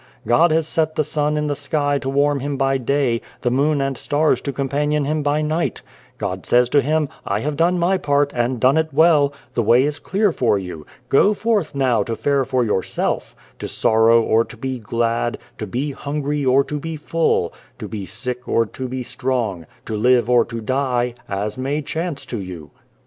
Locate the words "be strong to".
18.87-19.95